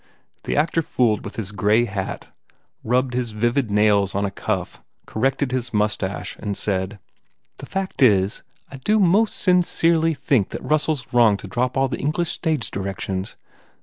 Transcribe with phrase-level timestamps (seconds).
[0.45, 2.29] The actor fooled with his grey hat,
[2.83, 6.97] rubbed his vivid nails on a cuff, corrected his moustache and said, u
[7.57, 8.41] The fact is
[8.71, 12.71] I do most sincerely think that Russell s wrong to drop all the English stage
[12.71, 13.35] directions.